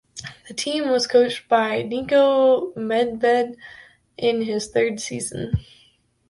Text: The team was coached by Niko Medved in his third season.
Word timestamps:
The 0.47 0.55
team 0.55 0.89
was 0.89 1.05
coached 1.05 1.47
by 1.47 1.83
Niko 1.83 2.73
Medved 2.73 3.55
in 4.17 4.41
his 4.41 4.67
third 4.71 4.99
season. 4.99 5.59